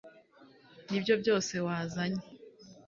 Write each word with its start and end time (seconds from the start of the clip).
nibyo 0.89 1.13
byose 1.21 1.53
wazanye 1.65 2.23